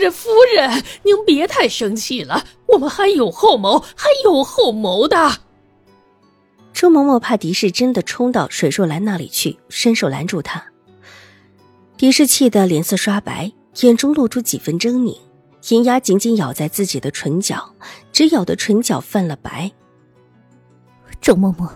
[0.00, 5.16] 人，夫人，您别太生气了，我们还有后谋，还有后谋的。
[6.72, 10.64] 周嬷嬷怕狄氏真的冲到水若兰那里去，伸手拦住她。
[11.98, 13.52] 狄氏气得脸色刷白，
[13.82, 15.18] 眼中露出几分狰狞，
[15.68, 17.74] 银牙紧紧咬在自己的唇角，
[18.10, 19.70] 只咬得唇角泛了白。
[21.20, 21.68] 周嬷嬷，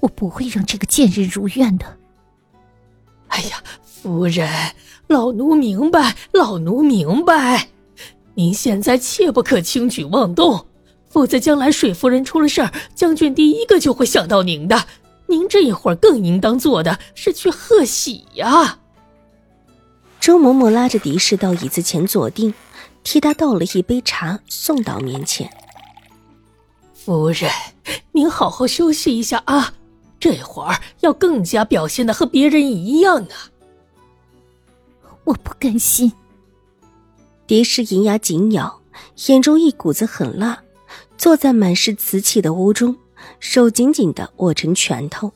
[0.00, 1.96] 我不会让这个贱人如愿的。
[3.28, 3.62] 哎呀，
[4.02, 4.48] 夫人。
[5.08, 7.68] 老奴明白，老奴明白。
[8.34, 10.66] 您现在切不可轻举妄动，
[11.08, 14.86] 否则将来水夫人出了事儿，将军第一个就会想到您的。
[15.26, 18.78] 您这一会儿更应当做的是去贺喜呀。
[20.20, 22.52] 周嬷嬷拉着狄氏到椅子前坐定，
[23.02, 25.50] 替他倒了一杯茶，送到面前。
[26.92, 27.50] 夫人，
[28.12, 29.72] 您好好休息一下啊，
[30.20, 33.50] 这会儿要更加表现的和别人一样啊。
[35.28, 36.10] 我不甘心。
[37.46, 38.80] 狄氏银牙紧咬，
[39.26, 40.62] 眼中一股子狠辣，
[41.18, 42.96] 坐在满是瓷器的屋中，
[43.38, 45.30] 手紧紧的握成拳头。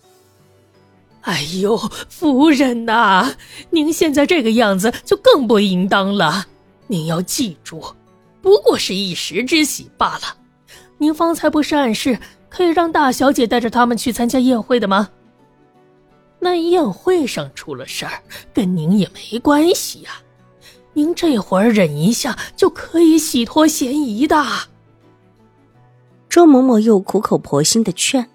[1.20, 1.76] 哎呦，
[2.08, 3.34] 夫人呐，
[3.68, 6.46] 您现在这个样子就更不应当了。
[6.86, 7.94] 您要记住，
[8.40, 10.36] 不过是一时之喜罢了。
[10.96, 15.10] 您方才不是暗示可以让大小姐带着他们去参加宴会的吗？
[16.44, 18.20] 那宴会上出了事儿，
[18.52, 20.10] 跟您也没关系呀。
[20.92, 24.44] 您这会儿忍一下就可以洗脱嫌疑的。
[26.28, 28.28] 周嬷嬷又苦口婆心的劝，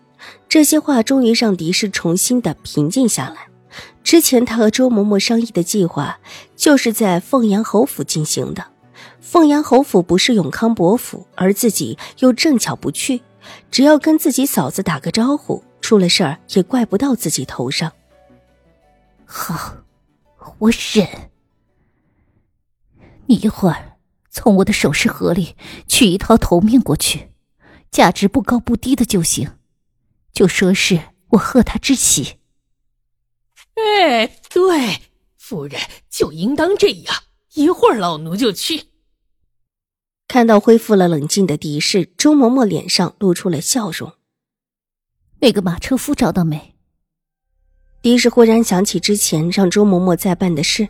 [0.47, 3.50] 这些话终于让狄氏重新的平静下来。
[4.06, 6.17] 之前他和周嬷嬷商议的计划，
[6.56, 8.63] 就是在凤阳侯府进行的。
[9.19, 13.22] 凤阳侯府不是永康伯府，而自己又正巧不去，
[13.69, 15.62] 只要跟自己嫂子打个招呼。
[15.88, 17.94] 出了事儿也怪不到自己头上。
[19.24, 19.78] 好，
[20.59, 21.31] 我忍。
[23.28, 23.97] 你一会儿
[24.30, 25.56] 从我的首饰盒里
[25.88, 27.30] 取一套头面过去，
[27.90, 29.59] 价值不高不低的就行，
[30.34, 32.36] 就说是我贺他之喜。
[33.76, 35.03] 哎，对，
[35.38, 37.16] 夫人就应当这样。
[37.53, 38.88] 一会儿老奴就去。
[40.28, 44.16] 看到恢复了冷静的狄氏，周嬷嬷脸上露出了笑容。
[45.40, 46.74] 那个马车夫找到没？
[48.02, 50.88] 狄氏忽然想起之前让周嬷嬷再办的事。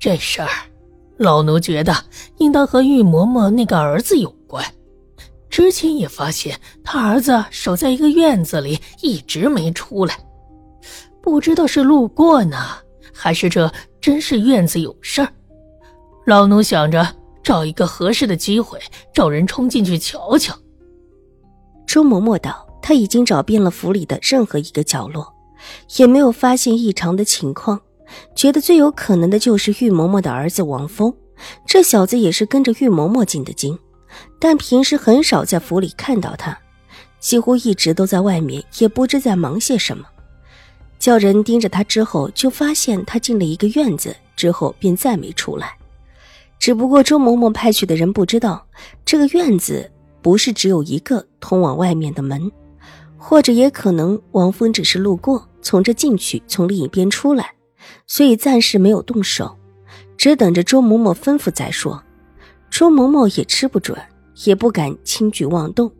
[0.00, 0.48] 这事儿，
[1.16, 1.94] 老奴觉得
[2.38, 4.64] 应当和玉嬷嬷那个儿子有关。
[5.48, 10.18] 之前也发现他儿子守在一个院子里，一直没出来，
[11.22, 12.56] 不知道是路过呢，
[13.12, 15.32] 还是这真是院子有事儿。
[16.26, 17.06] 老奴想着
[17.44, 18.80] 找一个合适的机会，
[19.12, 20.52] 找人冲进去瞧瞧。
[21.86, 22.66] 周嬷嬷道。
[22.86, 25.32] 他已经找遍了府里的任何一个角落，
[25.96, 27.80] 也没有发现异常的情况，
[28.34, 31.10] 觉得最有可能的就是玉嬷嬷的儿子王峰。
[31.66, 33.78] 这小子也是跟着玉嬷嬷进的京，
[34.38, 36.58] 但平时很少在府里看到他，
[37.18, 40.04] 几乎一直都在外面，也不知在忙些什么。
[40.98, 45.74] 叫人盯着他之后，就发现他进了一个院子，之后便再没出来。
[46.58, 48.66] 只不过周嬷嬷派去的人不知道，
[49.06, 49.90] 这个院子
[50.20, 52.52] 不是只有一个通往外面的门。
[53.26, 57.54] 或者也可能王峰只是路过，从这进去，从另一边出来，
[58.06, 59.58] 所以暂时没有动手，
[60.18, 62.04] 只等着周嬷嬷吩咐再说。
[62.68, 63.98] 周嬷嬷也吃不准，
[64.44, 65.90] 也不敢轻举妄动，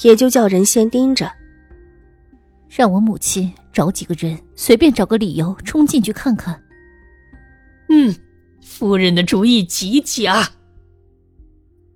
[0.00, 1.30] 也就叫人先盯着，
[2.70, 6.58] 让我母亲找几个人，随便找个理由冲进去看看。
[7.90, 8.16] 嗯，
[8.62, 10.48] 夫人的主意极佳。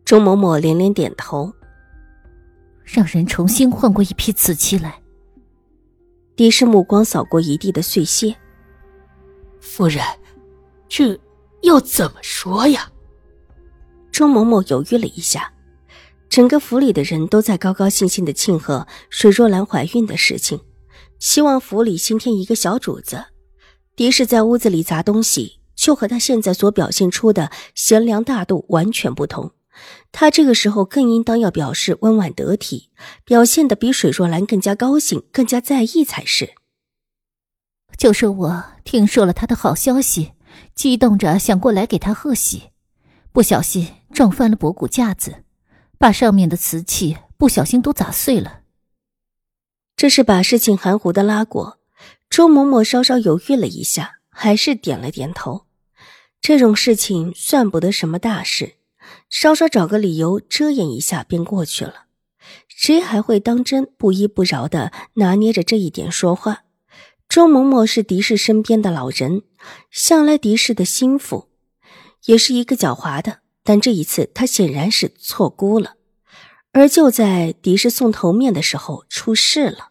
[0.05, 1.51] 周嬷嬷连连点头。
[2.91, 4.99] 让人重新换过一批瓷器来。
[6.35, 8.35] 狄氏目光扫过一地的碎屑。
[9.61, 10.03] 夫人，
[10.89, 11.19] 这
[11.61, 12.91] 要怎么说呀？
[14.11, 15.53] 周嬷嬷犹豫了一下。
[16.31, 20.61] 整个府里的人都在高高兴兴的庆贺水若兰怀孕的事情，
[21.19, 23.27] 希望府里新添一个小主子。
[23.97, 29.53] 狄氏在屋子里砸东西，就和他现在所表现出的贤良大度完全不同。
[30.13, 32.91] 他这个时候更应当要表示温婉得体，
[33.25, 36.55] 表现的比水若兰更加高兴、更加在意才是。
[37.97, 40.33] 就是我听说了他的好消息，
[40.75, 42.71] 激动着想过来给他贺喜，
[43.33, 45.45] 不小心撞翻了博古架子，
[45.99, 48.61] 把上面的瓷器不小心都砸碎了。
[49.97, 51.81] 这是把事情含糊的拉过。
[52.31, 55.67] 周嬷嬷稍稍犹豫了一下，还是点了点头。
[56.41, 58.75] 这种事情算不得什么大事，
[59.29, 62.07] 稍稍找个理由遮掩一下便过去了。
[62.67, 66.63] 谁还会当真，不依不饶的拿捏着这一点说话？
[67.29, 69.43] 周嬷嬷是狄氏身边的老人，
[69.91, 71.49] 向来狄氏的心腹，
[72.25, 73.41] 也是一个狡猾的。
[73.63, 75.97] 但这一次，他显然是错估了。
[76.73, 79.89] 而就在狄氏送头面的时候，出事了。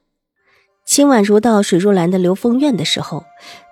[0.83, 3.25] 秦婉如到水若兰的留风院的时候，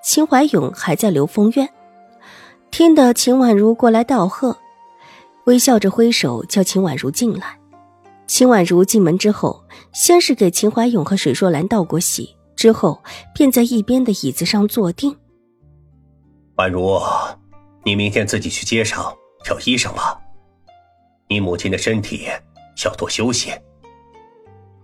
[0.04, 1.70] 秦怀勇还在留风院。
[2.70, 4.60] 听得秦婉如过来道贺，
[5.45, 7.57] 微笑着挥手叫秦婉如进来。
[8.27, 9.63] 秦婉如进门之后，
[9.94, 13.01] 先是给秦怀勇和水若兰道过喜，之后
[13.33, 15.15] 便在一边的椅子上坐定。
[16.56, 17.00] 婉如，
[17.83, 20.19] 你明天自己去街上挑衣裳吧。
[21.27, 22.27] 你母亲的身体
[22.83, 23.51] 要多休息。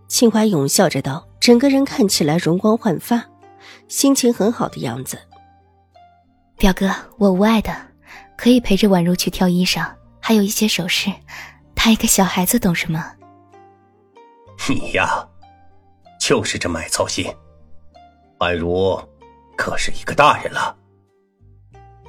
[0.07, 3.23] 秦怀勇笑着道，整个人看起来容光焕发，
[3.87, 5.17] 心情很好的样子。
[6.57, 7.75] 表哥，我无碍的，
[8.37, 9.89] 可以陪着婉如去挑衣裳，
[10.31, 11.11] 还有一些首饰。
[11.75, 13.03] 他一个小孩子懂什么？
[14.69, 15.27] 你呀，
[16.21, 17.25] 就是这么爱操心。
[18.39, 18.97] 宛如
[19.57, 20.73] 可是一个大人了。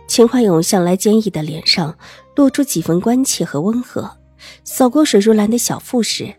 [0.06, 1.98] 秦怀勇向来坚毅的脸上
[2.36, 4.18] 露出几分关切和温和，
[4.62, 6.32] 扫过水如兰的小腹时，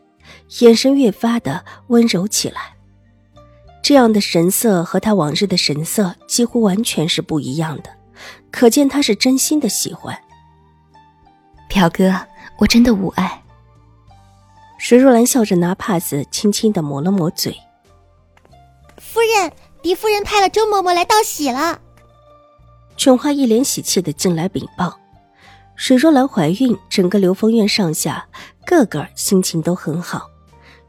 [0.61, 2.77] 眼神越发的温柔起来。
[3.81, 7.89] 这样的神色和他往日的神色几乎完全是不一样的，
[8.53, 10.17] 可见他是真心的喜欢。
[11.73, 12.13] 表哥，
[12.59, 13.41] 我真的无碍。
[14.77, 17.57] 水若兰笑着拿帕子轻轻的抹了抹嘴。
[18.99, 21.81] 夫人，狄夫人派了周嬷嬷来道喜了。
[22.95, 24.99] 琼花一脸喜气的进来禀报，
[25.75, 28.27] 水若兰怀孕，整个流风院上下
[28.67, 30.29] 个个心情都很好。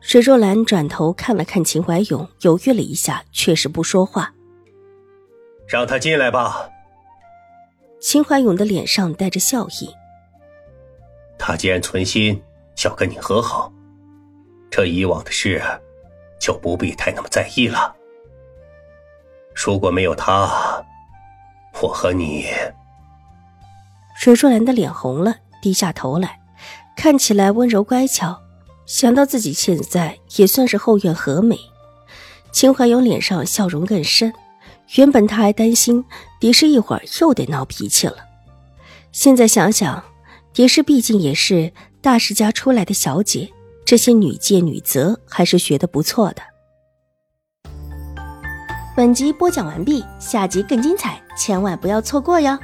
[0.01, 4.35] 水若兰转头看了看秦怀勇，犹豫了一下，却是不说话。
[5.67, 6.69] 让他进来吧。
[8.03, 9.89] 秦怀勇的脸上带着笑意。
[11.47, 12.43] 他既然存心
[12.75, 13.71] 想跟你和好。
[14.71, 15.63] 这以往的事，
[16.41, 17.95] 就不必太那么在意了。
[19.55, 20.83] 如果没有他，
[21.83, 22.47] 我和你……
[24.17, 26.41] 水若兰的脸红了，低下头来，
[26.97, 28.41] 看起来温柔乖巧。
[28.87, 31.59] 想到自己现在也算是后院和美，
[32.53, 34.33] 秦怀勇脸上笑容更深。
[34.95, 36.03] 原本他还担心
[36.41, 38.17] 狄氏一会儿又得闹脾气了，
[39.13, 40.03] 现在想想，
[40.57, 43.51] 也是毕竟也是大世家出来的小姐。
[43.85, 46.43] 这些女诫女则还是学的不错的。
[48.97, 52.59] 本集播讲完毕，下集更精彩，千万不要错过哟。